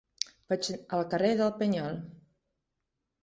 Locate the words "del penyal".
1.41-1.99